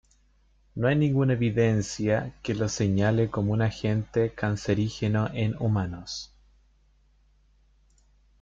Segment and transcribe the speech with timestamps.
[0.75, 6.33] No hay ninguna evidencia que lo señale como un agente cancerígeno en humanos.